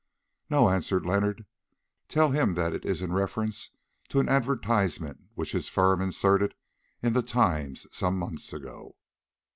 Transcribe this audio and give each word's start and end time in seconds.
"No," 0.49 0.67
answered 0.67 1.05
Leonard. 1.05 1.45
"Tell 2.07 2.31
him 2.31 2.55
that 2.55 2.73
it 2.73 2.85
is 2.85 3.03
in 3.03 3.13
reference 3.13 3.69
to 4.09 4.19
an 4.19 4.29
advertisement 4.29 5.19
which 5.35 5.51
his 5.51 5.69
firm 5.69 6.01
inserted 6.01 6.55
in 7.03 7.13
the 7.13 7.21
'Times' 7.21 7.85
some 7.95 8.17
months 8.17 8.51
ago." 8.51 8.95